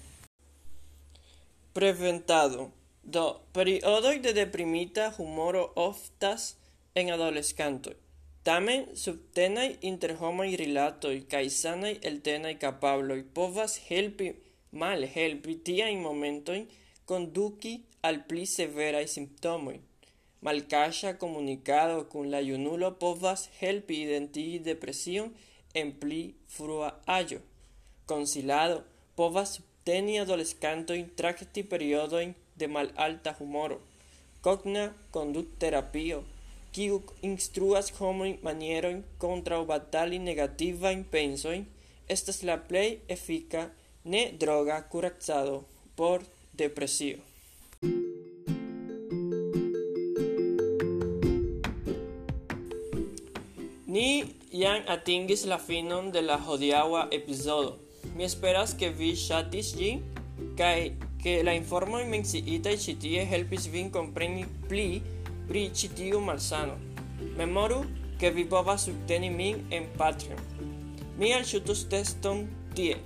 Preventado 1.74 2.70
Do 3.02 3.40
periodoj 3.52 4.18
de 4.24 4.32
deprimita 4.32 5.10
humoro 5.18 5.72
oftas 5.76 6.56
en 6.94 7.10
adoleskantoj, 7.14 7.94
tamen 8.42 8.84
subtenaj 8.96 9.68
interhomaj 9.90 10.50
rilatoj 10.60 11.16
kaj 11.32 11.44
sanaj 11.60 11.94
eltenaj 12.10 12.54
kapabloj 12.64 13.20
povas 13.34 13.78
helpi 13.88 14.32
malhelpi 14.82 15.54
tiajn 15.64 16.02
momentojn 16.02 16.66
konduki 17.04 17.74
al 18.02 18.20
pli 18.28 18.46
severaj 18.46 19.06
simptomoj. 19.14 19.78
Malkaŝa 20.40 21.14
comunicado 21.18 22.04
con 22.12 22.30
la 22.30 22.40
junulo 22.40 22.90
povas 23.04 23.48
helpi 23.60 24.02
identigi 24.02 24.58
depresion 24.58 25.32
en 25.74 25.92
pli 26.00 26.20
frua 26.46 26.90
aĝo. 27.06 27.40
Konsilado 28.06 28.82
povas 29.16 29.56
subteni 29.56 30.20
adoleskantojn 30.20 31.08
trakti 31.16 31.64
periodojn 31.72 32.34
de 32.58 32.68
mal 32.68 32.90
alta 32.96 33.34
humoro. 33.38 33.78
Cogna 34.42 34.84
conduct 35.10 35.58
terapio, 35.58 36.22
kiu 36.72 37.00
instruas 37.22 37.90
homojn 37.98 38.36
manierojn 38.46 39.02
kontraŭ 39.22 39.64
batali 39.70 40.18
negativajn 40.18 41.04
pensojn, 41.14 41.64
estas 42.08 42.42
la 42.42 42.56
play 42.68 42.98
efika 43.08 43.68
ne 44.04 44.22
droga 44.40 44.82
kuracado 44.92 45.64
por 45.96 46.22
depresio. 46.52 47.18
Ni 53.86 54.08
jam 54.52 54.82
atingis 54.86 55.44
la 55.50 55.58
finon 55.58 56.12
de 56.12 56.22
la 56.22 56.38
hodiaŭa 56.46 57.08
episodio, 57.10 57.76
Mi 58.16 58.24
esperas 58.24 58.74
que 58.74 58.88
vi 58.90 59.12
ŝatis 59.14 59.68
ĝin 59.78 60.00
kaj 60.58 60.90
che 61.22 61.42
la 61.42 61.52
informoj 61.52 62.04
menciitaj 62.06 62.74
ĉi 62.84 62.96
tie 63.02 63.24
helpis 63.26 63.68
vin 63.72 63.90
compreni 63.90 64.46
pli 64.68 65.02
pri 65.48 65.70
ĉi 65.70 66.12
malsano. 66.20 66.76
Memoru, 67.36 67.84
che 68.18 68.30
vi 68.30 68.44
povas 68.44 68.84
subteni 68.84 69.30
min 69.30 69.66
en 69.70 69.86
Patreon. 69.96 70.38
Mi 71.18 71.32
alŝutus 71.32 71.88
teston 71.88 72.46
tie. 72.74 72.96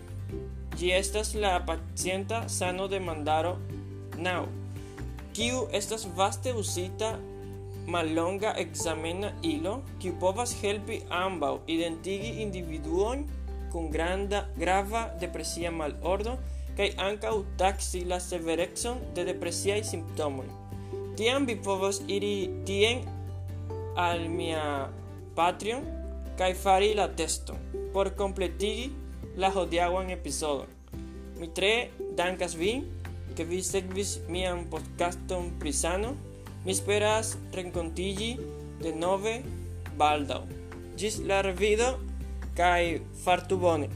Ĝi 0.76 0.90
estas 0.90 1.34
la 1.34 1.60
pacienta 1.60 2.48
sano 2.48 2.88
demandaro 2.88 3.58
now 4.18 4.48
kiu 5.32 5.66
estas 5.72 6.06
vaste 6.16 6.52
uzita 6.52 7.16
mallonga 7.86 8.52
examena 8.62 9.32
ilo, 9.42 9.80
kiu 10.00 10.14
povas 10.20 10.52
helpi 10.60 11.00
ambaŭ 11.08 11.54
identigi 11.74 12.34
individuojn 12.44 13.24
kun 13.72 13.88
granda 13.90 14.42
grava 14.60 15.06
depresia 15.20 15.70
malordo 15.72 16.36
kaj 16.76 16.88
ankaŭ 17.08 17.34
taksi 17.60 18.04
la 18.08 18.20
severecon 18.20 19.00
de 19.16 19.26
depresiaj 19.28 19.82
simptomoj. 19.90 20.48
Tiam 21.16 21.46
vi 21.46 21.56
povos 21.56 22.00
iri 22.08 22.50
tien 22.66 23.04
al 23.96 24.28
mia 24.28 24.88
Patreon 25.36 25.84
kaj 26.38 26.54
fari 26.56 26.94
la 26.96 27.10
testo 27.16 27.58
por 27.92 28.14
kompletigi 28.16 28.90
la 29.36 29.50
hodiaŭan 29.52 30.10
epizodo. 30.10 30.66
Mi 31.38 31.48
tre 31.54 31.90
dankas 32.16 32.56
vin 32.56 32.84
ke 33.36 33.44
vi 33.48 33.62
sekvis 33.64 34.18
mian 34.28 34.66
podcaston 34.72 35.52
pri 35.60 35.72
sano. 35.72 36.14
Mi 36.64 36.72
esperas 36.72 37.34
renkontiĝi 37.56 38.30
de 38.82 38.92
nove 38.94 39.40
baldaŭ. 39.98 40.42
Ĝis 40.96 41.18
la 41.26 41.40
revido 41.42 41.88
kaj 42.56 43.00
fartu 43.24 43.58
bone. 43.58 43.88